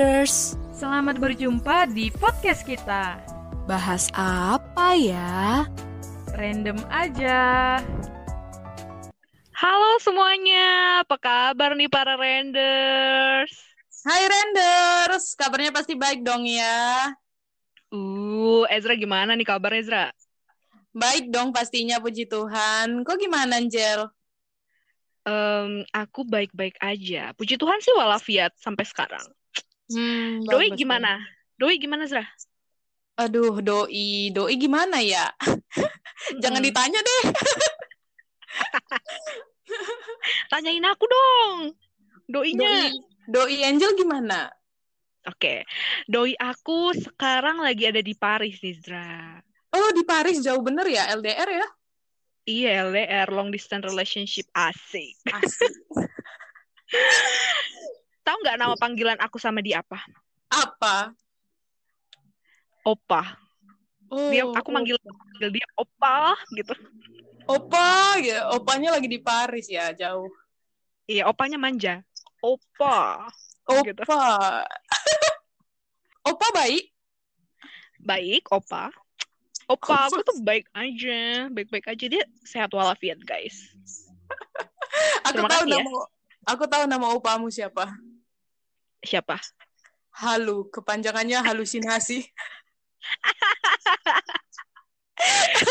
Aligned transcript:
Hai 0.00 0.08
Renders, 0.08 0.56
Selamat 0.72 1.20
berjumpa 1.20 1.84
di 1.92 2.08
podcast 2.08 2.64
kita. 2.64 3.20
bahas 3.68 4.08
apa 4.16 4.96
ya? 4.96 5.68
Random 6.32 6.80
aja. 6.88 7.76
Halo 9.52 10.00
semuanya, 10.00 11.04
apa 11.04 11.20
kabar 11.20 11.76
nih 11.76 11.92
para 11.92 12.16
Renders? 12.16 13.52
Hai 14.00 14.24
Renders, 14.24 15.36
kabarnya 15.36 15.68
pasti 15.68 15.92
baik 15.92 16.24
dong 16.24 16.48
ya. 16.48 17.12
Uh, 17.92 18.64
Ezra 18.72 18.96
gimana 18.96 19.36
nih 19.36 19.44
kabar 19.44 19.76
Ezra? 19.76 20.16
Baik 20.96 21.28
dong 21.28 21.52
pastinya 21.52 22.00
puji 22.00 22.24
Tuhan. 22.24 23.04
Kok 23.04 23.20
gimana 23.20 23.60
Angel? 23.60 24.08
Em, 25.28 25.84
aku 25.92 26.24
baik-baik 26.24 26.80
aja. 26.80 27.36
Puji 27.36 27.60
Tuhan 27.60 27.84
sih 27.84 27.92
walafiat 27.92 28.56
sampai 28.56 28.88
sekarang. 28.88 29.28
Hmm, 29.90 30.46
Doi 30.46 30.70
gimana? 30.78 31.18
Doi 31.58 31.76
gimana 31.76 32.06
bagus. 32.06 32.46
Aduh, 33.20 33.60
doi, 33.60 34.32
doi 34.32 34.56
gimana 34.56 35.04
ya? 35.04 35.28
Jangan 36.42 36.64
ditanya 36.64 37.00
deh. 37.02 37.22
Tanyain 40.50 40.86
aku 40.88 41.04
dong. 41.04 41.76
Doinya. 42.30 42.64
Doi, 42.64 42.96
doi 43.28 43.56
Angel 43.66 43.92
gimana? 43.98 44.48
Oke. 45.28 45.68
Doi 46.08 46.32
aku 46.38 46.96
sekarang 46.96 47.60
lagi 47.60 47.92
ada 47.92 48.00
di 48.00 48.16
Paris 48.16 48.56
nih, 48.64 48.72
Ezra. 48.72 49.36
Oh, 49.76 49.92
di 49.92 50.00
Paris 50.08 50.40
jauh 50.40 50.64
bener 50.64 50.88
ya, 50.88 51.12
LDR 51.12 51.50
ya? 51.50 51.66
Iya, 52.48 52.88
LDR, 52.88 53.28
long 53.28 53.52
distance 53.52 53.84
relationship 53.84 54.48
asik. 54.56 55.20
Asik. 55.28 55.76
Tahu 58.20 58.36
nggak 58.44 58.58
nama 58.60 58.74
panggilan 58.76 59.18
aku 59.20 59.40
sama 59.40 59.64
dia 59.64 59.80
apa? 59.80 59.98
Apa? 60.50 61.14
Opa. 62.84 63.36
Oh, 64.10 64.30
Dia 64.34 64.42
aku 64.42 64.74
manggil, 64.74 64.98
manggil 65.06 65.50
dia 65.54 65.66
Opa 65.78 66.34
gitu. 66.58 66.74
Opa, 67.46 68.18
ya. 68.22 68.50
Opanya 68.54 68.94
lagi 68.98 69.06
di 69.06 69.18
Paris 69.22 69.70
ya, 69.70 69.90
jauh. 69.94 70.30
Iya, 71.06 71.26
opanya 71.30 71.58
manja. 71.58 72.02
Opa. 72.42 73.26
Gitu. 73.86 74.02
Opa. 74.06 74.66
Opa 76.30 76.46
baik? 76.54 76.90
Baik, 78.02 78.46
Opa. 78.50 78.90
Opa, 79.70 80.10
aku 80.10 80.26
tuh 80.26 80.42
baik 80.42 80.66
aja, 80.74 81.46
baik-baik 81.46 81.86
aja 81.86 82.04
dia 82.10 82.26
sehat 82.42 82.74
walafiat, 82.74 83.22
guys. 83.22 83.70
Aku 85.30 85.38
Terima 85.38 85.46
tahu 85.46 85.62
kasih 85.62 85.70
ya. 85.70 85.82
nama 85.86 86.02
Aku 86.50 86.64
tahu 86.66 86.84
nama 86.90 87.06
opamu 87.14 87.46
siapa. 87.54 87.86
Siapa? 89.00 89.40
Halu, 90.20 90.68
kepanjangannya 90.68 91.40
halusinasi. 91.40 92.24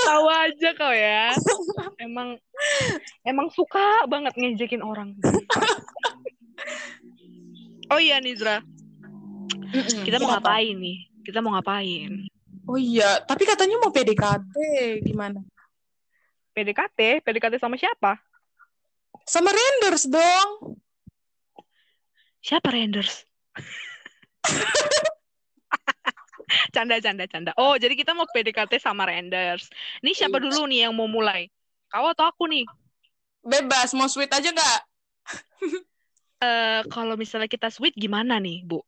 Tahu 0.06 0.26
aja 0.30 0.70
kau 0.78 0.94
ya. 0.94 1.34
Emang 2.02 2.38
emang 3.26 3.50
suka 3.54 4.06
banget 4.10 4.34
ngejekin 4.38 4.82
orang. 4.82 5.14
Oh 7.90 7.98
iya 7.98 8.22
Nizra, 8.22 8.62
kita 10.06 10.22
mau 10.22 10.30
ngapain 10.30 10.78
nih? 10.78 11.10
Kita 11.26 11.42
mau 11.42 11.58
ngapain? 11.58 12.30
Oh 12.70 12.78
iya, 12.78 13.18
tapi 13.26 13.50
katanya 13.50 13.82
mau 13.82 13.90
PDKT 13.90 14.54
gimana? 15.02 15.42
PDKT? 16.54 17.26
PDKT 17.26 17.58
sama 17.58 17.82
siapa? 17.82 18.22
Sama 19.26 19.50
Renders 19.50 20.06
dong. 20.06 20.78
Siapa 22.50 22.74
Renders? 22.74 23.30
canda, 26.74 26.98
canda, 26.98 27.30
canda. 27.30 27.54
Oh, 27.62 27.78
jadi 27.78 27.94
kita 27.94 28.18
mau 28.18 28.26
PDKT 28.26 28.82
sama 28.82 29.06
Renders. 29.06 29.70
Ini 30.02 30.18
siapa 30.18 30.42
Iya. 30.42 30.50
dulu 30.50 30.66
nih 30.66 30.90
yang 30.90 30.98
mau 30.98 31.06
mulai? 31.06 31.46
Kau 31.94 32.10
atau 32.10 32.26
aku 32.26 32.50
nih? 32.50 32.66
Bebas, 33.46 33.94
mau 33.94 34.10
sweet 34.10 34.34
aja 34.34 34.50
nggak? 34.50 34.82
Eh, 36.40 36.88
kalau 36.88 37.20
misalnya 37.20 37.52
kita 37.52 37.68
sweet 37.68 37.92
gimana 38.00 38.40
nih, 38.40 38.64
Bu? 38.64 38.80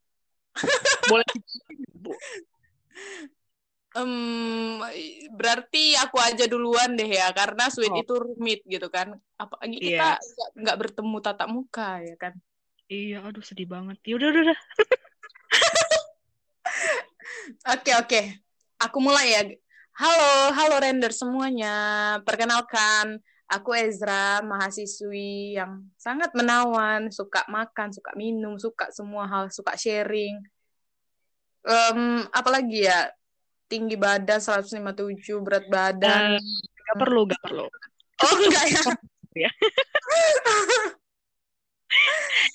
Boleh, 1.11 1.27
Bu. 1.91 2.15
Em, 3.91 4.79
berarti 5.35 5.99
aku 5.99 6.15
aja 6.15 6.47
duluan 6.47 6.95
deh 6.95 7.11
ya, 7.11 7.27
karena 7.35 7.67
sweet 7.67 7.91
Oh. 7.91 7.99
itu 7.99 8.13
rumit 8.15 8.63
gitu 8.63 8.87
kan. 8.87 9.19
Apalagi 9.35 9.83
Iya. 9.83 9.85
kita 9.91 10.07
nggak- 10.15 10.51
nggak 10.63 10.77
bertemu 10.79 11.17
tatap 11.19 11.51
muka 11.51 11.99
ya 11.99 12.15
kan. 12.15 12.39
Iya, 12.91 13.23
aduh 13.23 13.39
sedih 13.39 13.71
banget. 13.71 13.95
Ya 14.03 14.19
udah, 14.19 14.27
udah. 14.35 14.59
Oke 17.71 17.91
oke, 17.95 18.21
aku 18.81 18.97
mulai 18.99 19.33
ya. 19.33 19.41
Halo, 19.95 20.51
halo 20.51 20.75
Render 20.81 21.13
semuanya. 21.13 21.75
Perkenalkan, 22.25 23.21
aku 23.47 23.77
Ezra, 23.77 24.41
mahasiswi 24.41 25.55
yang 25.55 25.85
sangat 25.95 26.33
menawan, 26.33 27.07
suka 27.13 27.45
makan, 27.47 27.93
suka 27.93 28.11
minum, 28.17 28.57
suka 28.57 28.89
semua 28.89 29.29
hal, 29.29 29.53
suka 29.53 29.77
sharing. 29.77 30.41
Em, 31.63 32.25
apalagi 32.33 32.87
ya, 32.89 33.13
tinggi 33.69 33.95
badan 33.95 34.41
157, 34.41 35.41
berat 35.45 35.65
badan. 35.69 36.41
Gak 36.91 36.97
perlu, 36.97 37.29
gak 37.29 37.41
perlu. 37.45 37.65
oh 38.21 38.33
enggak 38.41 38.65
ya? 39.37 39.49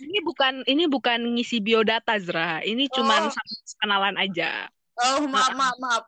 Ini 0.01 0.19
bukan 0.25 0.65
ini 0.65 0.85
bukan 0.89 1.37
ngisi 1.37 1.61
biodata, 1.61 2.17
Zra. 2.21 2.61
Ini 2.65 2.89
cuman 2.93 3.29
Oh. 3.29 3.35
kenalan 3.81 4.17
aja. 4.17 4.69
Oh 4.97 5.29
maaf 5.29 5.53
maaf 5.53 5.77
maaf. 5.77 6.05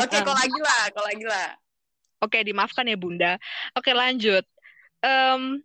Oke, 0.00 0.16
Uh-uh. 0.16 0.24
kok 0.24 0.36
lagi 0.36 0.58
lah, 0.60 0.82
kok 0.92 1.04
lagi 1.04 1.24
lah. 1.28 1.48
Oke, 2.24 2.40
dimaafkan 2.42 2.88
ya 2.88 2.96
Bunda. 2.98 3.36
Oke, 3.76 3.92
lanjut. 3.94 4.42
Em, 5.04 5.62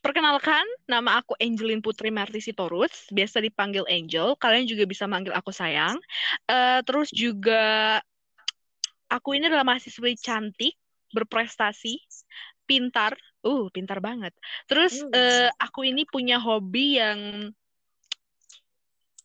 perkenalkan, 0.00 0.64
nama 0.88 1.20
aku 1.20 1.36
Angelin 1.36 1.84
Putri 1.84 2.08
Martisi 2.08 2.54
Torus, 2.56 3.10
biasa 3.12 3.42
dipanggil 3.44 3.84
Angel. 3.90 4.32
Kalian 4.38 4.64
juga 4.64 4.88
bisa 4.88 5.04
manggil 5.04 5.34
aku 5.36 5.52
sayang. 5.52 6.00
Eh, 6.48 6.80
terus 6.86 7.12
juga 7.12 8.00
aku 9.10 9.36
ini 9.36 9.52
adalah 9.52 9.66
mahasiswi 9.68 10.16
cantik, 10.16 10.78
berprestasi, 11.12 12.00
pintar. 12.64 13.12
Uh, 13.42 13.66
pintar 13.74 13.98
banget. 13.98 14.30
Terus 14.70 15.02
Hmm. 15.02 15.10
eh, 15.10 15.50
aku 15.58 15.82
ini 15.82 16.06
punya 16.06 16.38
hobi 16.38 16.98
yang 17.02 17.50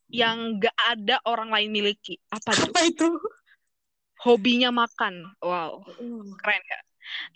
yang 0.08 0.56
gak 0.58 0.74
ada 0.74 1.20
orang 1.28 1.52
lain 1.52 1.70
miliki. 1.70 2.16
Apa 2.32 2.50
tuh? 2.56 2.72
Apa 2.72 2.80
itu? 2.88 3.08
Hobinya 4.24 4.74
makan. 4.74 5.22
Wow. 5.38 5.84
Keren 6.42 6.62
gak? 6.66 6.82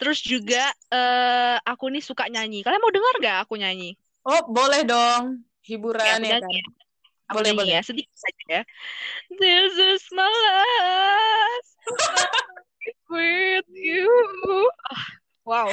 Terus 0.00 0.18
juga 0.20 0.68
eh 0.90 1.56
aku 1.62 1.86
nih 1.92 2.02
suka 2.02 2.26
nyanyi. 2.26 2.64
Kalian 2.66 2.82
mau 2.82 2.90
dengar 2.90 3.14
gak 3.22 3.38
aku 3.46 3.60
nyanyi? 3.60 3.94
Oh, 4.26 4.42
boleh 4.50 4.82
dong. 4.82 5.46
Hiburan 5.62 6.02
ya 6.02 6.18
nyanyi 6.18 6.42
kan. 6.42 6.50
ya. 6.50 6.64
Aku 7.30 7.38
Boleh, 7.40 7.52
boleh. 7.56 7.72
ya, 7.78 7.80
sedikit 7.80 8.12
saja 8.18 8.44
ya. 8.60 8.62
This 9.38 9.72
is 9.78 10.02
my 10.12 10.28
last 10.28 11.70
with 13.12 13.68
you. 13.72 14.10
Ah, 14.90 15.21
wow. 15.44 15.68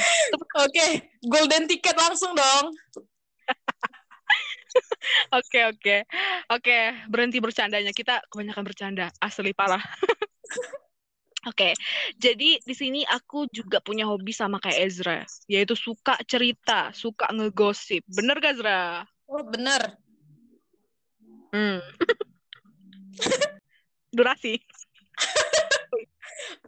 Oke, 0.65 0.87
golden 1.25 1.65
ticket 1.69 1.95
langsung 1.97 2.35
dong. 2.35 2.73
Oke, 5.33 5.65
oke. 5.65 6.05
Oke, 6.53 6.93
berhenti 7.09 7.41
bercandanya. 7.41 7.89
Kita 7.89 8.21
kebanyakan 8.29 8.61
bercanda. 8.61 9.09
Asli 9.17 9.49
parah. 9.57 9.81
Oke, 11.47 11.71
jadi 12.19 12.59
di 12.59 12.75
sini 12.75 13.07
aku 13.07 13.47
juga 13.47 13.79
punya 13.79 14.03
hobi 14.03 14.35
sama 14.35 14.59
kayak 14.59 14.91
Ezra, 14.91 15.23
yaitu 15.47 15.71
suka 15.71 16.19
cerita, 16.27 16.91
suka 16.91 17.31
ngegosip. 17.31 18.03
Bener 18.11 18.35
gak, 18.43 18.59
Ezra? 18.59 19.07
Oh, 19.23 19.47
bener. 19.47 19.95
Hmm. 21.55 21.79
Durasi. 24.15 24.59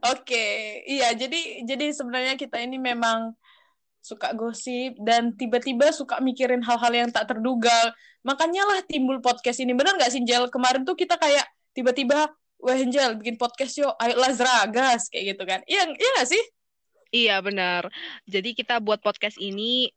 Oke, 0.01 0.81
iya. 0.89 1.13
Jadi, 1.13 1.62
jadi 1.62 1.94
sebenarnya 1.94 2.33
kita 2.33 2.57
ini 2.57 2.81
memang 2.81 3.38
suka 4.01 4.33
gosip 4.33 4.98
dan 4.98 5.38
tiba-tiba 5.38 5.94
suka 5.94 6.18
mikirin 6.25 6.65
hal-hal 6.65 6.89
yang 6.89 7.09
tak 7.13 7.30
terduga. 7.30 7.94
Makanya 8.25 8.65
lah 8.65 8.80
timbul 8.89 9.21
podcast 9.21 9.62
ini. 9.62 9.77
Bener 9.77 9.94
nggak 9.94 10.09
sih, 10.09 10.25
Jel? 10.25 10.50
Kemarin 10.50 10.81
tuh 10.81 10.98
kita 10.98 11.21
kayak 11.21 11.45
tiba-tiba, 11.77 12.33
wah 12.57 12.81
Jel, 12.89 13.21
bikin 13.21 13.38
podcast 13.38 13.77
yuk. 13.77 13.94
Ayo 14.01 14.18
Lazra, 14.18 14.65
gas. 14.74 15.06
Kayak 15.13 15.38
gitu 15.38 15.44
kan. 15.45 15.59
Iya, 15.69 15.94
iya 15.94 16.09
nggak 16.18 16.30
sih? 16.30 16.44
Iya, 17.13 17.36
benar. 17.45 17.94
Jadi 18.25 18.57
kita 18.57 18.81
buat 18.81 19.06
podcast 19.06 19.38
ini 19.38 19.94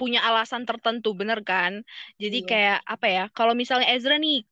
punya 0.00 0.24
alasan 0.24 0.64
tertentu, 0.64 1.12
bener 1.12 1.44
kan? 1.44 1.84
Jadi 2.16 2.40
Iya. 2.40 2.48
kayak 2.48 2.78
apa 2.88 3.06
ya? 3.12 3.24
Kalau 3.36 3.52
misalnya 3.52 3.92
Ezra 3.92 4.16
nih 4.16 4.48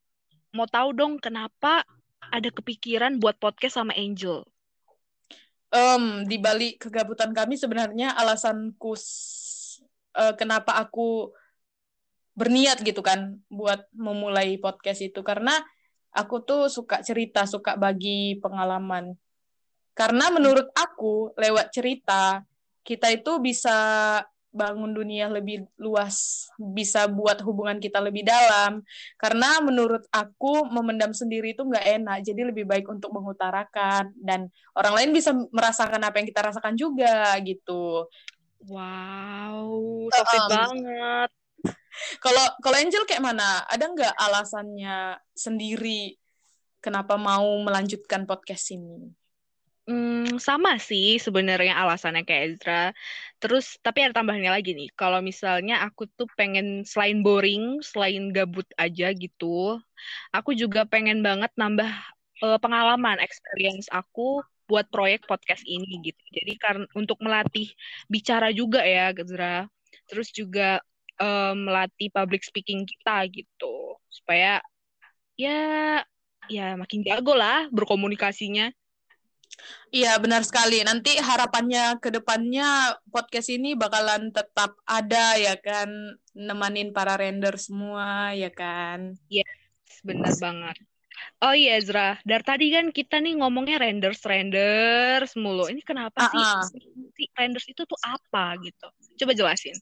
mau 0.53 0.69
tahu 0.69 0.93
dong 0.93 1.17
kenapa 1.17 1.81
ada 2.27 2.49
kepikiran 2.51 3.17
buat 3.17 3.39
podcast 3.39 3.79
sama 3.79 3.95
Angel. 3.95 4.43
Em, 5.69 6.25
di 6.25 6.41
balik 6.41 6.89
kegabutan 6.89 7.29
kami 7.29 7.53
sebenarnya 7.53 8.17
alasanku 8.17 8.97
eh, 10.17 10.33
kenapa 10.33 10.81
aku 10.81 11.29
berniat 12.33 12.81
gitu 12.81 13.03
kan 13.03 13.37
buat 13.51 13.85
memulai 13.91 14.57
podcast 14.57 15.03
itu 15.03 15.21
karena 15.21 15.53
aku 16.15 16.41
tuh 16.41 16.71
suka 16.71 17.03
cerita, 17.05 17.45
suka 17.45 17.75
bagi 17.77 18.39
pengalaman. 18.41 19.13
Karena 19.93 20.31
menurut 20.31 20.71
aku 20.73 21.35
lewat 21.35 21.75
cerita 21.75 22.41
kita 22.87 23.11
itu 23.13 23.37
bisa 23.43 23.77
bangun 24.49 24.91
dunia 24.91 25.29
lebih 25.29 25.65
luas, 25.77 26.49
bisa 26.57 27.05
buat 27.05 27.39
hubungan 27.45 27.77
kita 27.77 28.01
lebih 28.01 28.25
dalam. 28.25 28.81
Karena 29.15 29.61
menurut 29.61 30.05
aku 30.09 30.65
memendam 30.69 31.13
sendiri 31.13 31.53
itu 31.53 31.61
nggak 31.61 31.85
enak, 32.01 32.17
jadi 32.25 32.49
lebih 32.49 32.65
baik 32.65 32.89
untuk 32.89 33.13
mengutarakan 33.13 34.13
dan 34.17 34.49
orang 34.73 34.93
lain 34.97 35.09
bisa 35.13 35.33
merasakan 35.53 36.01
apa 36.01 36.15
yang 36.21 36.27
kita 36.27 36.41
rasakan 36.41 36.73
juga 36.73 37.37
gitu. 37.45 38.09
Wow, 38.67 40.09
so 40.11 40.23
um, 40.25 40.49
banget. 40.51 41.29
Kalau 42.19 42.45
kalau 42.63 42.77
Angel 42.79 43.03
kayak 43.03 43.23
mana? 43.23 43.63
Ada 43.67 43.85
nggak 43.91 44.13
alasannya 44.15 45.19
sendiri 45.35 46.15
kenapa 46.79 47.19
mau 47.19 47.59
melanjutkan 47.63 48.23
podcast 48.23 48.71
ini? 48.71 49.18
Hmm, 49.89 50.37
sama 50.37 50.77
sih 50.77 51.17
sebenarnya 51.17 51.73
alasannya 51.81 52.21
kayak 52.21 52.43
Ezra. 52.53 52.93
Terus 53.41 53.65
tapi 53.81 54.05
ada 54.05 54.13
tambahannya 54.21 54.51
lagi 54.53 54.77
nih. 54.77 54.93
Kalau 54.93 55.17
misalnya 55.29 55.81
aku 55.81 56.05
tuh 56.13 56.29
pengen 56.37 56.85
selain 56.85 57.25
boring, 57.25 57.81
selain 57.81 58.29
gabut 58.29 58.69
aja 58.77 59.09
gitu, 59.17 59.81
aku 60.29 60.53
juga 60.53 60.85
pengen 60.85 61.25
banget 61.25 61.49
nambah 61.57 61.89
uh, 62.45 62.57
pengalaman, 62.61 63.17
experience 63.17 63.89
aku 63.89 64.45
buat 64.69 64.85
proyek 64.93 65.25
podcast 65.25 65.65
ini 65.65 66.05
gitu. 66.05 66.21
Jadi 66.37 66.53
karena 66.61 66.85
untuk 66.93 67.17
melatih 67.25 67.73
bicara 68.13 68.53
juga 68.53 68.85
ya, 68.85 69.09
Ezra. 69.17 69.65
Terus 70.05 70.29
juga 70.29 70.77
um, 71.17 71.65
melatih 71.65 72.13
public 72.13 72.45
speaking 72.45 72.85
kita 72.85 73.25
gitu, 73.33 73.97
supaya 74.05 74.61
ya 75.33 75.57
ya 76.45 76.77
makin 76.77 77.01
jago 77.01 77.33
lah 77.33 77.65
berkomunikasinya. 77.73 78.69
Iya, 79.89 80.21
benar 80.21 80.45
sekali. 80.45 80.85
Nanti 80.85 81.17
harapannya 81.17 81.97
ke 81.97 82.13
depannya 82.13 82.93
podcast 83.09 83.49
ini 83.49 83.73
bakalan 83.73 84.29
tetap 84.29 84.77
ada 84.85 85.33
ya 85.37 85.57
kan, 85.57 85.89
nemanin 86.37 86.93
para 86.93 87.17
render 87.17 87.57
semua 87.57 88.31
ya 88.37 88.53
kan. 88.53 89.17
Iya, 89.27 89.45
yes, 89.45 89.97
benar 90.05 90.33
banget. 90.37 90.77
Oh 91.39 91.55
iya 91.55 91.79
Ezra, 91.79 92.19
dari 92.23 92.43
tadi 92.43 92.65
kan 92.71 92.91
kita 92.91 93.19
nih 93.19 93.39
ngomongnya 93.39 93.79
renders 93.79 94.23
renders 94.23 95.35
mulu. 95.35 95.67
Ini 95.67 95.81
kenapa 95.83 96.31
uh-uh. 96.31 96.63
sih 97.15 97.27
renders 97.35 97.67
itu 97.67 97.83
tuh 97.83 97.99
apa 98.03 98.55
gitu? 98.63 98.87
Coba 99.19 99.31
jelasin. 99.35 99.75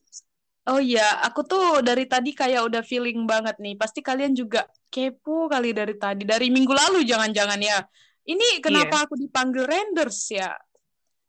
Oh 0.67 0.83
iya, 0.83 1.23
aku 1.23 1.47
tuh 1.47 1.79
dari 1.79 2.03
tadi 2.03 2.35
kayak 2.35 2.67
udah 2.67 2.83
feeling 2.83 3.23
banget 3.23 3.55
nih. 3.63 3.79
Pasti 3.79 4.03
kalian 4.03 4.35
juga 4.35 4.67
kepo 4.91 5.47
kali 5.47 5.71
dari 5.71 5.95
tadi. 5.95 6.27
Dari 6.27 6.51
minggu 6.51 6.73
lalu 6.75 7.07
jangan-jangan 7.07 7.59
ya. 7.63 7.79
Ini 8.27 8.59
kenapa 8.59 8.99
yeah. 8.99 9.03
aku 9.07 9.15
dipanggil 9.15 9.63
renders 9.63 10.19
ya? 10.27 10.51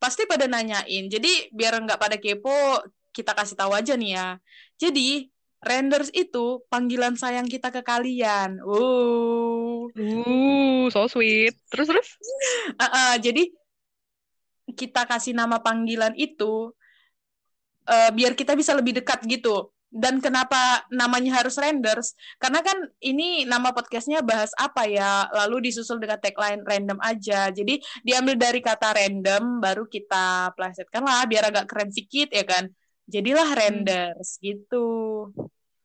Pasti 0.03 0.27
pada 0.27 0.51
nanyain. 0.51 1.07
Jadi 1.07 1.55
biar 1.55 1.79
nggak 1.79 2.01
pada 2.01 2.17
kepo, 2.19 2.83
kita 3.15 3.39
kasih 3.39 3.55
tahu 3.55 3.73
aja 3.75 3.95
nih 3.95 4.19
ya. 4.19 4.29
Jadi 4.79 5.31
renders 5.63 6.11
itu 6.15 6.63
panggilan 6.67 7.15
sayang 7.15 7.47
kita 7.47 7.71
ke 7.71 7.83
kalian. 7.87 8.59
Uh, 8.63 9.87
uh, 9.95 10.85
so 10.91 11.07
sweet. 11.07 11.55
Terus 11.71 11.87
terus? 11.87 12.09
uh, 12.79 12.85
uh, 12.85 13.15
jadi 13.19 13.47
kita 14.75 15.07
kasih 15.07 15.33
nama 15.33 15.63
panggilan 15.63 16.13
itu 16.19 16.75
uh, 17.89 18.11
biar 18.13 18.37
kita 18.37 18.53
bisa 18.53 18.77
lebih 18.77 19.01
dekat 19.01 19.25
gitu 19.25 19.73
dan 19.89 20.21
kenapa 20.21 20.85
namanya 20.93 21.41
harus 21.41 21.57
renders? 21.57 22.13
Karena 22.37 22.61
kan 22.61 22.77
ini 23.01 23.49
nama 23.49 23.73
podcastnya 23.73 24.21
bahas 24.21 24.53
apa 24.61 24.85
ya? 24.85 25.25
Lalu 25.33 25.73
disusul 25.73 25.97
dengan 25.97 26.21
tagline 26.21 26.61
random 26.61 27.01
aja. 27.01 27.49
Jadi 27.49 27.81
diambil 28.05 28.37
dari 28.37 28.61
kata 28.61 28.93
random 28.93 29.65
baru 29.65 29.89
kita 29.89 30.53
plesetkan 30.53 31.09
lah 31.09 31.25
biar 31.25 31.49
agak 31.49 31.65
keren 31.73 31.89
sedikit 31.89 32.29
ya 32.37 32.45
kan? 32.45 32.69
Jadilah 33.09 33.49
hmm. 33.49 33.59
renders 33.59 34.29
hmm. 34.37 34.41
gitu. 34.45 34.89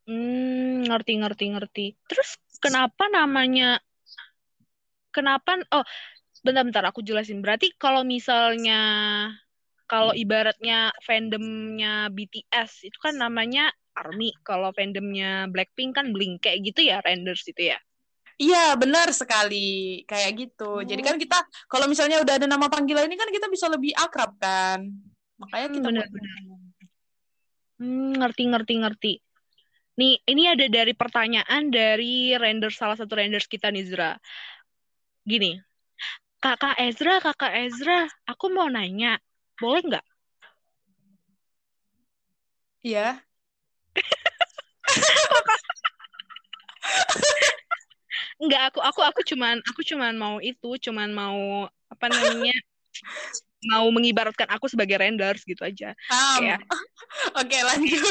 Hmm 0.04 0.84
ngerti 0.84 1.12
ngerti 1.24 1.46
ngerti. 1.56 1.86
Terus 2.12 2.36
kenapa 2.60 3.08
namanya 3.08 3.80
kenapa 5.16 5.64
oh 5.72 5.88
bentar-bentar 6.44 6.84
aku 6.92 7.00
jelasin. 7.00 7.40
Berarti 7.40 7.72
kalau 7.80 8.04
misalnya 8.04 8.84
kalau 9.88 10.12
ibaratnya 10.12 10.92
fandomnya 11.08 12.12
BTS 12.12 12.84
itu 12.84 12.98
kan 13.00 13.16
namanya 13.16 13.72
ARMY. 13.94 14.34
Kalau 14.42 14.74
fandomnya 14.74 15.46
Blackpink 15.50 15.98
kan 15.98 16.12
Blink 16.12 16.44
kayak 16.46 16.62
gitu 16.66 16.90
ya 16.90 17.00
renders 17.02 17.46
itu 17.46 17.74
ya. 17.74 17.80
Iya, 18.42 18.74
benar 18.76 19.14
sekali. 19.14 20.02
Kayak 20.10 20.32
gitu. 20.36 20.82
Oh. 20.82 20.86
Jadi 20.86 21.02
kan 21.06 21.16
kita 21.22 21.38
kalau 21.70 21.86
misalnya 21.86 22.20
udah 22.22 22.42
ada 22.42 22.48
nama 22.50 22.66
panggilan 22.66 23.06
ini 23.06 23.16
kan 23.16 23.30
kita 23.30 23.48
bisa 23.48 23.70
lebih 23.70 23.94
akrab 23.94 24.34
kan. 24.42 24.90
Makanya 25.38 25.68
kita 25.70 25.88
benar 25.88 26.08
benar. 26.10 26.38
Hmm, 27.78 28.12
ngerti 28.18 28.44
ngerti 28.50 28.74
ngerti. 28.82 29.14
Nih, 29.94 30.18
ini 30.26 30.50
ada 30.50 30.66
dari 30.66 30.98
pertanyaan 30.98 31.70
dari 31.70 32.34
render 32.34 32.74
salah 32.74 32.98
satu 32.98 33.14
renders 33.14 33.46
kita 33.46 33.70
nih 33.70 33.86
Zra. 33.86 34.18
Gini. 35.22 35.54
Kakak 36.44 36.76
Ezra, 36.76 37.24
Kakak 37.24 37.56
Ezra, 37.56 38.04
aku 38.28 38.52
mau 38.52 38.68
nanya, 38.68 39.16
boleh 39.56 39.80
nggak? 39.80 40.06
Iya. 42.84 43.24
Enggak, 48.44 48.62
aku 48.74 48.80
aku 48.84 49.02
aku 49.02 49.22
cuman 49.24 49.62
aku 49.64 49.82
cuman 49.88 50.14
mau 50.20 50.36
itu, 50.44 50.70
cuman 50.90 51.10
mau 51.14 51.70
apa 51.88 52.06
namanya? 52.12 52.54
mau 53.64 53.88
mengibaratkan 53.96 54.48
aku 54.52 54.68
sebagai 54.68 55.00
renders 55.00 55.48
gitu 55.48 55.64
aja. 55.64 55.96
Um, 56.12 56.44
ya. 56.44 56.58
Oke, 57.40 57.48
okay, 57.48 57.62
lanjut. 57.64 58.04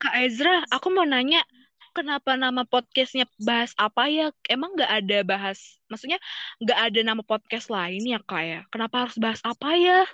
Kak 0.00 0.14
Ezra, 0.24 0.64
aku 0.72 0.88
mau 0.88 1.04
nanya 1.04 1.44
kenapa 1.92 2.40
nama 2.40 2.64
podcastnya 2.64 3.28
bahas 3.36 3.76
apa 3.76 4.08
ya? 4.08 4.32
Emang 4.48 4.72
nggak 4.72 4.92
ada 5.04 5.18
bahas, 5.26 5.76
maksudnya 5.92 6.16
nggak 6.62 6.80
ada 6.88 7.00
nama 7.04 7.20
podcast 7.20 7.68
lain 7.68 8.00
ya 8.00 8.18
kak 8.24 8.42
ya? 8.46 8.60
Kenapa 8.72 9.06
harus 9.06 9.16
bahas 9.20 9.40
apa 9.44 9.76
ya? 9.76 10.08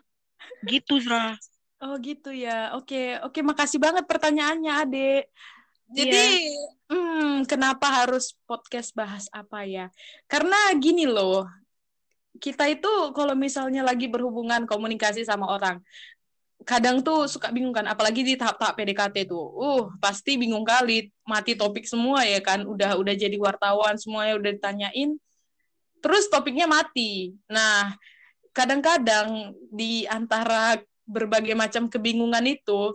Gitu, 0.66 0.98
Zra. 0.98 1.38
Oh 1.76 1.94
gitu 2.00 2.32
ya. 2.32 2.72
Oke, 2.72 3.20
oke 3.20 3.40
makasih 3.44 3.76
banget 3.76 4.08
pertanyaannya, 4.08 4.72
Adek. 4.80 5.24
Jadi, 5.92 6.24
yeah. 6.24 6.90
hmm, 6.90 7.46
kenapa 7.46 7.86
harus 7.86 8.34
podcast 8.48 8.90
bahas 8.96 9.30
apa 9.30 9.62
ya? 9.68 9.92
Karena 10.26 10.74
gini 10.80 11.06
loh, 11.06 11.46
kita 12.40 12.66
itu 12.66 12.90
kalau 13.12 13.36
misalnya 13.38 13.86
lagi 13.86 14.08
berhubungan 14.10 14.66
komunikasi 14.66 15.22
sama 15.22 15.46
orang, 15.52 15.78
kadang 16.66 17.04
tuh 17.04 17.28
suka 17.30 17.52
bingung 17.52 17.70
kan, 17.76 17.86
apalagi 17.86 18.24
di 18.24 18.34
tahap-tahap 18.34 18.74
PDKT 18.74 19.30
tuh, 19.30 19.46
uh 19.54 19.92
pasti 20.02 20.34
bingung 20.40 20.64
kali, 20.66 21.12
mati 21.28 21.54
topik 21.54 21.86
semua 21.86 22.24
ya 22.26 22.40
kan, 22.42 22.64
udah 22.66 22.98
udah 22.98 23.14
jadi 23.14 23.36
wartawan 23.38 23.94
semuanya 24.00 24.34
udah 24.40 24.50
ditanyain, 24.56 25.14
terus 26.02 26.26
topiknya 26.32 26.66
mati. 26.66 27.36
Nah, 27.46 27.94
kadang-kadang 28.50 29.54
di 29.70 30.08
antara 30.08 30.80
berbagai 31.06 31.54
macam 31.54 31.86
kebingungan 31.86 32.42
itu 32.44 32.92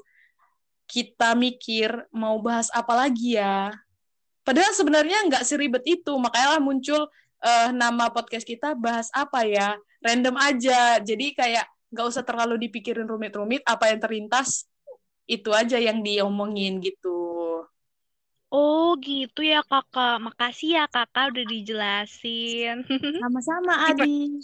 kita 0.85 1.33
mikir 1.39 2.03
mau 2.11 2.35
bahas 2.43 2.67
apa 2.75 3.07
lagi 3.07 3.39
ya? 3.39 3.71
Padahal 4.43 4.75
sebenarnya 4.75 5.23
nggak 5.31 5.47
seribet 5.47 5.83
itu 5.87 6.11
makanya 6.19 6.59
lah 6.59 6.61
muncul 6.61 7.07
uh, 7.39 7.69
nama 7.71 8.11
podcast 8.11 8.43
kita 8.43 8.75
bahas 8.75 9.07
apa 9.15 9.47
ya? 9.47 9.79
Random 10.03 10.35
aja. 10.35 10.99
Jadi 10.99 11.31
kayak 11.31 11.63
nggak 11.91 12.05
usah 12.07 12.23
terlalu 12.27 12.67
dipikirin 12.67 13.07
rumit-rumit 13.07 13.63
apa 13.63 13.87
yang 13.91 13.99
terlintas 14.03 14.67
itu 15.31 15.55
aja 15.55 15.79
yang 15.79 16.03
diomongin 16.03 16.83
gitu 16.83 17.30
Oh 18.51 18.99
gitu 18.99 19.47
ya 19.47 19.63
kakak, 19.63 20.19
makasih 20.19 20.75
ya 20.75 20.85
kakak 20.91 21.31
udah 21.31 21.45
dijelasin. 21.47 22.83
Sama-sama 23.23 23.87
Adi. 23.87 24.43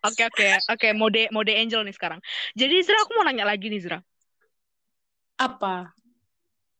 Oke 0.00 0.24
oke 0.24 0.48
oke 0.72 0.88
mode 0.96 1.28
mode 1.28 1.52
angel 1.52 1.84
nih 1.84 1.92
sekarang. 1.92 2.24
Jadi 2.56 2.80
Zra 2.80 3.04
aku 3.04 3.12
mau 3.12 3.28
nanya 3.28 3.44
lagi 3.44 3.68
nih 3.68 3.84
Zra. 3.84 4.00
Apa? 5.36 5.92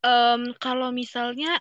Um, 0.00 0.56
kalau 0.56 0.88
misalnya 0.88 1.60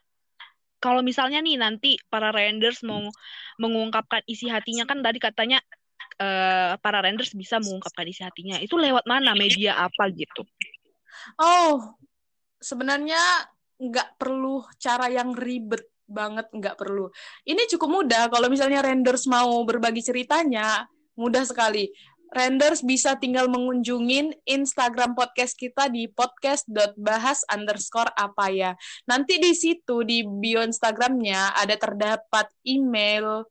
kalau 0.80 1.04
misalnya 1.04 1.44
nih 1.44 1.60
nanti 1.60 2.00
para 2.08 2.32
renders 2.32 2.80
mau 2.82 3.12
mengungkapkan 3.60 4.24
isi 4.26 4.48
hatinya 4.48 4.88
kan 4.88 5.04
tadi 5.04 5.20
katanya 5.20 5.60
uh, 6.18 6.80
para 6.80 7.04
renders 7.04 7.36
bisa 7.36 7.60
mengungkapkan 7.60 8.08
isi 8.08 8.24
hatinya. 8.24 8.56
Itu 8.64 8.80
lewat 8.80 9.04
mana 9.04 9.36
media 9.36 9.78
apa 9.84 10.08
gitu? 10.16 10.48
Oh, 11.38 11.92
sebenarnya 12.58 13.51
nggak 13.82 14.22
perlu 14.22 14.62
cara 14.78 15.10
yang 15.10 15.34
ribet 15.34 15.90
banget 16.06 16.46
nggak 16.54 16.78
perlu 16.78 17.10
ini 17.48 17.66
cukup 17.72 17.90
mudah 18.04 18.30
kalau 18.30 18.52
misalnya 18.52 18.84
renders 18.86 19.26
mau 19.26 19.64
berbagi 19.66 20.06
ceritanya 20.06 20.86
mudah 21.18 21.42
sekali 21.48 21.90
Renders 22.32 22.80
bisa 22.80 23.20
tinggal 23.20 23.52
mengunjungin 23.52 24.32
Instagram 24.48 25.20
podcast 25.20 25.52
kita 25.52 25.92
di 25.92 26.08
podcast.bahas 26.08 27.44
underscore 27.52 28.08
apa 28.16 28.48
ya. 28.48 28.72
Nanti 29.04 29.36
di 29.36 29.52
situ, 29.52 30.08
di 30.08 30.24
bio 30.24 30.64
Instagramnya, 30.64 31.60
ada 31.60 31.76
terdapat 31.76 32.48
email, 32.64 33.44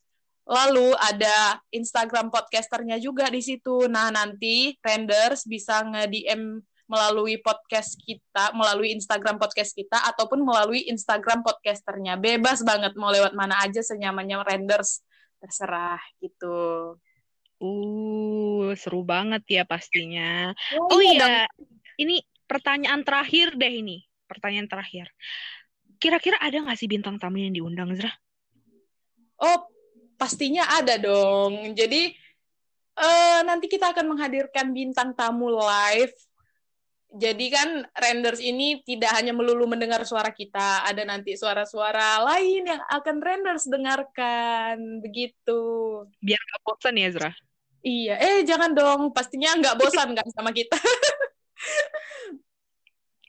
lalu 0.48 0.96
ada 0.96 1.60
Instagram 1.76 2.32
podcasternya 2.32 2.96
juga 2.96 3.28
di 3.28 3.44
situ. 3.44 3.84
Nah, 3.84 4.08
nanti 4.08 4.72
Renders 4.80 5.44
bisa 5.44 5.84
nge-DM 5.84 6.64
melalui 6.90 7.38
podcast 7.38 7.94
kita, 8.02 8.50
melalui 8.50 8.90
Instagram 8.98 9.38
podcast 9.38 9.70
kita, 9.78 10.02
ataupun 10.10 10.42
melalui 10.42 10.90
Instagram 10.90 11.46
podcasternya. 11.46 12.18
Bebas 12.18 12.66
banget, 12.66 12.98
mau 12.98 13.14
lewat 13.14 13.30
mana 13.38 13.62
aja 13.62 13.78
senyamannya 13.78 14.42
Renders. 14.42 15.06
Terserah, 15.38 16.02
gitu. 16.18 16.98
Uh, 17.62 18.74
seru 18.74 19.06
banget 19.06 19.46
ya 19.46 19.62
pastinya. 19.62 20.50
Oh, 20.74 20.98
Oh 20.98 21.00
iya, 21.00 21.46
iya, 21.46 21.46
ini 22.02 22.24
pertanyaan 22.50 23.06
terakhir 23.06 23.54
deh 23.54 23.70
ini. 23.70 24.02
Pertanyaan 24.26 24.66
terakhir. 24.66 25.06
Kira-kira 26.00 26.42
ada 26.42 26.58
nggak 26.58 26.74
sih 26.80 26.90
bintang 26.90 27.20
tamu 27.20 27.38
yang 27.38 27.54
diundang, 27.54 27.94
Zra? 27.94 28.10
Oh, 29.38 29.68
pastinya 30.18 30.66
ada 30.74 30.98
dong. 30.98 31.76
Jadi 31.76 32.12
eh 33.00 33.40
nanti 33.48 33.70
kita 33.70 33.96
akan 33.96 34.16
menghadirkan 34.16 34.72
bintang 34.76 35.16
tamu 35.16 35.52
live. 35.52 36.12
Jadi 37.10 37.50
kan 37.50 37.82
renders 37.98 38.38
ini 38.38 38.86
tidak 38.86 39.10
hanya 39.18 39.34
melulu 39.34 39.66
mendengar 39.66 40.06
suara 40.06 40.30
kita, 40.30 40.86
ada 40.86 41.02
nanti 41.02 41.34
suara-suara 41.34 42.22
lain 42.22 42.62
yang 42.70 42.82
akan 42.86 43.16
renders 43.18 43.66
dengarkan. 43.66 45.02
Begitu. 45.02 45.62
Biar 46.22 46.38
nggak 46.38 46.62
bosan 46.62 46.94
ya, 46.94 47.10
Zra? 47.10 47.30
Iya, 47.82 48.14
eh 48.14 48.38
jangan 48.46 48.70
dong. 48.78 49.10
Pastinya 49.10 49.58
nggak 49.58 49.74
bosan 49.74 50.14
kan 50.14 50.26
sama 50.30 50.54
kita. 50.54 50.78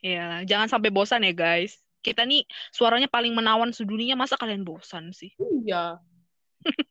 Iya, 0.01 0.41
jangan 0.50 0.65
sampai 0.65 0.89
bosan 0.89 1.21
ya, 1.21 1.29
guys. 1.29 1.77
Kita 2.01 2.25
nih 2.25 2.41
suaranya 2.73 3.05
paling 3.05 3.38
menawan 3.38 3.69
sedunia, 3.69 4.17
masa 4.17 4.33
kalian 4.33 4.65
bosan 4.65 5.13
sih? 5.13 5.29
Iya. 5.38 6.01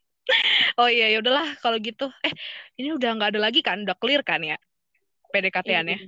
Oh 0.79 0.87
iya, 0.87 1.11
ya 1.11 1.19
udahlah 1.19 1.59
kalau 1.59 1.75
gitu. 1.83 2.07
Eh, 2.23 2.31
ini 2.79 2.95
udah 2.95 3.19
nggak 3.19 3.35
ada 3.35 3.41
lagi 3.43 3.67
kan? 3.67 3.83
Udah 3.83 3.99
clear 3.99 4.23
kan 4.23 4.39
ya? 4.47 4.55
PDKT-an 5.35 5.91
ya? 5.91 5.99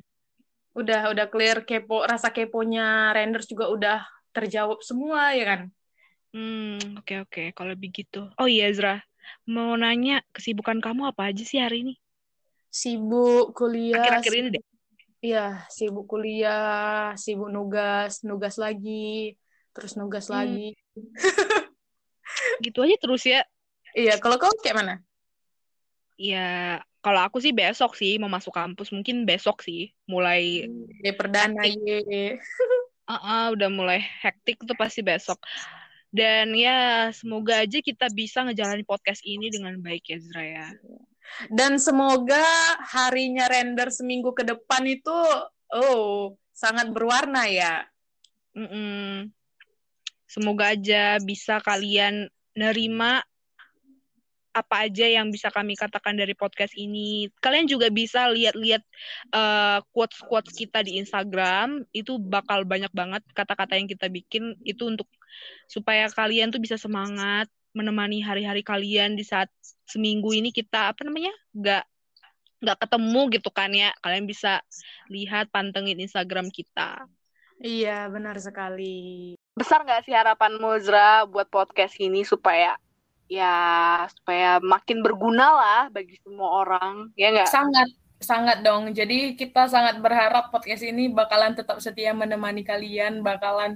Udah, 0.72 1.12
udah 1.12 1.26
clear 1.28 1.68
kepo, 1.68 2.08
rasa 2.08 2.32
keponya 2.32 3.12
renders 3.12 3.44
juga 3.44 3.68
udah 3.68 3.98
terjawab 4.32 4.80
semua 4.80 5.36
ya 5.36 5.44
kan? 5.44 5.60
Hmm, 6.32 6.96
oke 6.96 7.14
oke. 7.28 7.42
Kalau 7.52 7.74
begitu. 7.76 8.24
Oh 8.40 8.48
iya, 8.48 8.72
Zra. 8.72 9.04
Mau 9.44 9.76
nanya, 9.76 10.24
kesibukan 10.32 10.80
kamu 10.80 11.12
apa 11.12 11.28
aja 11.28 11.44
sih 11.44 11.60
hari 11.60 11.84
ini? 11.84 11.94
Sibuk 12.72 13.52
kuliah. 13.52 14.00
Akhir-akhir 14.00 14.32
ini 14.32 14.48
deh. 14.56 14.64
Iya, 15.22 15.68
sibuk 15.70 16.08
kuliah, 16.10 17.14
sibuk 17.14 17.48
nugas, 17.52 18.24
nugas 18.26 18.56
lagi, 18.58 19.36
terus 19.76 19.92
nugas 20.00 20.26
Hmm. 20.26 20.34
lagi. 20.34 20.74
Gitu 22.64 22.78
aja 22.80 22.96
terus 22.96 23.22
ya. 23.28 23.40
Iya, 23.92 24.16
kalau 24.22 24.36
kau 24.40 24.52
kayak 24.64 24.76
mana? 24.80 24.94
Ya, 26.22 26.78
kalau 27.02 27.18
aku 27.18 27.42
sih 27.42 27.50
besok 27.50 27.98
sih 27.98 28.14
mau 28.22 28.30
masuk 28.30 28.54
kampus. 28.54 28.94
Mungkin 28.94 29.26
besok 29.26 29.66
sih. 29.66 29.90
Mulai, 30.06 30.70
Ya 31.02 31.12
perdana 31.18 31.66
ye. 31.66 32.38
ah 33.10 33.50
udah 33.50 33.66
mulai 33.66 33.98
hektik 34.22 34.62
tuh 34.62 34.78
pasti 34.78 35.02
besok. 35.02 35.42
Dan 36.14 36.54
ya, 36.54 37.10
semoga 37.10 37.66
aja 37.66 37.82
kita 37.82 38.06
bisa 38.14 38.46
ngejalanin 38.46 38.86
podcast 38.86 39.24
ini 39.26 39.50
dengan 39.50 39.74
baik 39.82 40.14
ya, 40.14 40.18
Zra 40.22 40.44
ya. 40.46 40.68
Dan 41.50 41.82
semoga 41.82 42.44
harinya 42.92 43.48
render 43.50 43.88
seminggu 43.90 44.30
ke 44.36 44.46
depan 44.46 44.84
itu 44.86 45.18
oh, 45.74 46.36
sangat 46.54 46.92
berwarna 46.94 47.50
ya. 47.50 47.82
Mm-mm. 48.54 49.32
Semoga 50.28 50.76
aja 50.76 51.18
bisa 51.18 51.58
kalian 51.64 52.28
nerima 52.52 53.24
apa 54.52 54.84
aja 54.88 55.08
yang 55.08 55.32
bisa 55.32 55.48
kami 55.48 55.74
katakan 55.74 56.14
dari 56.14 56.36
podcast 56.36 56.76
ini. 56.76 57.32
Kalian 57.40 57.64
juga 57.64 57.88
bisa 57.88 58.28
lihat-lihat 58.28 58.82
eh, 59.32 59.78
quotes-quotes 59.90 60.52
kita 60.52 60.84
di 60.84 61.00
Instagram. 61.00 61.88
Itu 61.90 62.20
bakal 62.20 62.68
banyak 62.68 62.92
banget 62.92 63.24
kata-kata 63.32 63.80
yang 63.80 63.88
kita 63.88 64.12
bikin 64.12 64.56
itu 64.62 64.86
untuk 64.88 65.08
supaya 65.66 66.06
kalian 66.12 66.52
tuh 66.52 66.60
bisa 66.60 66.76
semangat 66.76 67.48
menemani 67.72 68.20
hari-hari 68.20 68.60
kalian 68.60 69.16
di 69.16 69.24
saat 69.24 69.48
seminggu 69.88 70.28
ini 70.36 70.52
kita 70.52 70.92
apa 70.92 71.08
namanya 71.08 71.32
nggak 71.56 71.84
nggak 72.62 72.78
ketemu 72.78 73.20
gitu 73.34 73.50
kan 73.50 73.70
ya. 73.72 73.90
Kalian 74.04 74.28
bisa 74.28 74.60
lihat 75.08 75.48
pantengin 75.48 75.98
Instagram 75.98 76.52
kita. 76.52 77.08
Iya, 77.62 78.10
benar 78.10 78.36
sekali. 78.42 79.34
besar 79.52 79.84
nggak 79.84 80.08
sih 80.08 80.16
harapan 80.16 80.56
Mozra 80.56 81.28
buat 81.28 81.44
podcast 81.52 82.00
ini 82.00 82.24
supaya 82.24 82.72
ya 83.32 83.56
supaya 84.12 84.60
makin 84.60 85.00
berguna 85.00 85.46
lah 85.56 85.82
bagi 85.88 86.20
semua 86.20 86.60
orang 86.60 87.08
ya 87.16 87.32
nggak 87.32 87.48
Sangat 87.48 87.88
sangat 88.22 88.62
dong. 88.62 88.92
Jadi 88.94 89.34
kita 89.34 89.66
sangat 89.66 89.98
berharap 89.98 90.52
podcast 90.54 90.86
ini 90.86 91.10
bakalan 91.10 91.58
tetap 91.58 91.82
setia 91.82 92.14
menemani 92.14 92.62
kalian, 92.62 93.18
bakalan 93.24 93.74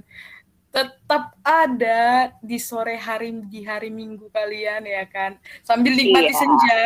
tetap 0.71 1.35
ada 1.43 2.31
di 2.39 2.55
sore 2.55 2.95
hari 2.95 3.33
di 3.49 3.65
hari 3.67 3.91
Minggu 3.91 4.31
kalian 4.31 4.87
ya 4.87 5.03
kan. 5.09 5.35
Sambil 5.65 5.97
nikmati 5.97 6.31
Iya. 6.31 6.37
senja. 6.37 6.81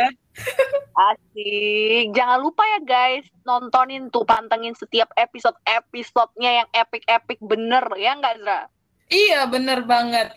asik 0.92 2.16
jangan 2.16 2.40
lupa 2.40 2.64
ya 2.64 2.80
guys 2.88 3.28
nontonin 3.44 4.08
tuh 4.16 4.24
pantengin 4.24 4.72
setiap 4.72 5.12
episode 5.20 5.60
episodenya 5.68 6.64
yang 6.64 6.70
epic 6.72 7.04
epic 7.04 7.36
bener 7.44 7.84
ya 8.00 8.16
nggak 8.16 8.40
Zra 8.40 8.62
Iya, 9.12 9.44
bener 9.52 9.84
banget. 9.84 10.32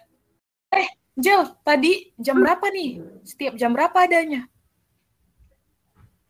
Eh, 0.74 0.88
Jel, 1.14 1.46
tadi 1.62 2.10
jam 2.18 2.42
berapa 2.42 2.66
nih? 2.74 2.98
Setiap 3.22 3.54
jam 3.54 3.70
berapa 3.70 3.94
adanya? 3.94 4.50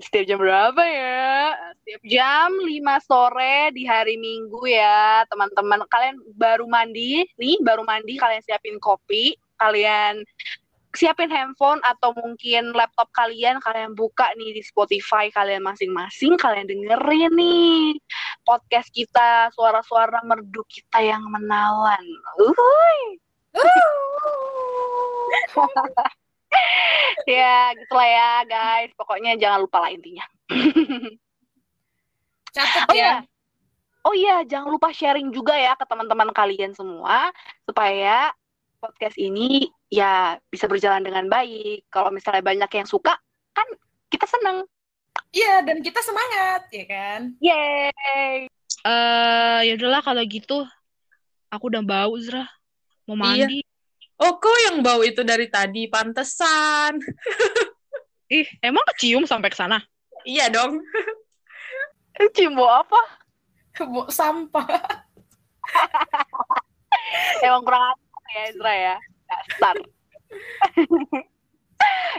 setiap 0.05 0.25
jam 0.27 0.39
berapa 0.43 0.83
ya 0.83 1.55
setiap 1.81 2.03
jam 2.05 2.51
5 2.51 3.09
sore 3.09 3.71
di 3.73 3.87
hari 3.87 4.19
Minggu 4.19 4.67
ya 4.67 5.23
teman-teman 5.31 5.87
kalian 5.87 6.19
baru 6.35 6.67
mandi 6.67 7.23
nih 7.39 7.57
baru 7.63 7.87
mandi 7.87 8.19
kalian 8.19 8.43
siapin 8.43 8.83
kopi 8.83 9.39
kalian 9.57 10.21
siapin 10.95 11.31
handphone 11.31 11.79
atau 11.87 12.11
mungkin 12.15 12.75
laptop 12.75 13.07
kalian 13.15 13.63
kalian 13.63 13.95
buka 13.95 14.29
nih 14.35 14.59
di 14.59 14.63
Spotify 14.67 15.31
kalian 15.31 15.63
masing-masing 15.63 16.35
kalian 16.37 16.67
dengerin 16.67 17.33
nih 17.35 17.97
podcast 18.43 18.91
kita 18.91 19.49
suara-suara 19.55 20.21
merdu 20.27 20.63
kita 20.67 21.01
yang 21.01 21.23
menawan 21.31 22.03
Uhuy. 22.39 23.19
ya 27.35 27.75
gitulah 27.75 28.09
ya 28.09 28.31
guys 28.47 28.91
pokoknya 28.95 29.35
jangan 29.39 29.65
lupa 29.65 29.79
lah 29.83 29.91
intinya 29.91 30.25
Catat 32.55 32.87
Oh 32.87 32.95
ya. 32.95 32.99
iya. 32.99 33.15
Oh 34.05 34.15
iya, 34.15 34.37
jangan 34.47 34.69
lupa 34.71 34.93
sharing 34.95 35.33
juga 35.35 35.57
ya 35.57 35.75
ke 35.75 35.83
teman-teman 35.89 36.29
kalian 36.31 36.71
semua 36.71 37.33
supaya 37.67 38.31
podcast 38.79 39.17
ini 39.17 39.67
ya 39.89 40.37
bisa 40.53 40.69
berjalan 40.69 41.01
dengan 41.03 41.27
baik. 41.27 41.89
Kalau 41.91 42.13
misalnya 42.13 42.45
banyak 42.45 42.69
yang 42.69 42.87
suka, 42.87 43.17
kan 43.57 43.67
kita 44.13 44.29
seneng. 44.29 44.63
Iya, 45.35 45.67
dan 45.67 45.83
kita 45.83 45.99
semangat, 46.05 46.69
ya 46.71 46.85
kan? 46.87 47.21
Yeay. 47.43 48.47
Eh, 48.85 49.59
ya 49.67 49.73
udahlah 49.75 50.05
kalau 50.05 50.23
gitu. 50.29 50.63
Aku 51.51 51.73
udah 51.73 51.83
bau, 51.83 52.15
Zra. 52.21 52.45
Mau 53.09 53.17
Iya. 53.19 53.49
Oh, 54.25 54.41
kok 54.41 54.57
yang 54.73 54.81
bau 54.81 55.05
itu 55.05 55.21
dari 55.21 55.53
tadi? 55.53 55.85
Pantesan. 55.85 56.97
Ih, 58.33 58.49
emang 58.65 58.81
kecium 58.95 59.29
sampai 59.29 59.53
ke 59.53 59.59
sana? 59.61 59.85
Iya 60.25 60.49
dong. 60.49 60.81
Cium 62.33 62.57
bau 62.57 62.81
apa? 62.81 63.01
Bau 63.93 64.07
sampah. 64.07 64.65
Emang 67.45 67.67
kurang 67.67 67.83
ajar 67.91 68.23
ya, 68.31 68.45
Zra 68.55 68.75
ya. 68.75 68.97
Dasar. 69.27 69.77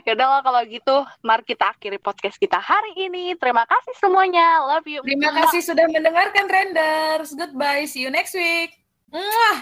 ya 0.04 0.12
udahlah 0.20 0.44
kalau 0.44 0.62
gitu, 0.68 0.98
mari 1.24 1.48
kita 1.48 1.72
akhiri 1.72 1.96
podcast 1.96 2.36
kita 2.36 2.60
hari 2.60 3.08
ini. 3.08 3.40
Terima 3.40 3.64
kasih 3.64 3.96
semuanya. 4.04 4.68
Love 4.68 4.92
you. 4.92 5.00
Terima 5.08 5.32
kasih 5.32 5.64
sudah 5.64 5.88
mendengarkan 5.88 6.46
Renders. 6.52 7.32
Goodbye. 7.34 7.88
See 7.88 8.04
you 8.04 8.12
next 8.12 8.36
week. 8.36 8.76
Mwah. 9.10 9.58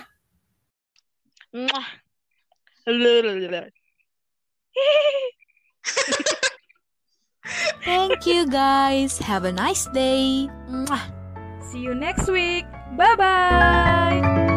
Mwah. 1.54 2.03
Thank 7.84 8.26
you 8.26 8.48
guys. 8.48 9.18
Have 9.20 9.46
a 9.46 9.52
nice 9.52 9.88
day. 9.88 10.50
See 11.72 11.80
you 11.80 11.96
next 11.96 12.30
week. 12.30 12.66
Bye 12.96 13.16
bye. 13.16 14.53